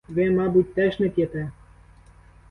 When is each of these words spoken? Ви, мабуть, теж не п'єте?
Ви, 0.09 0.31
мабуть, 0.31 0.73
теж 0.73 0.99
не 0.99 1.09
п'єте? 1.09 1.51